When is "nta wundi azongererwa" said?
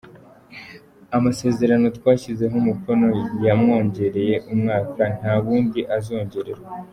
5.19-6.67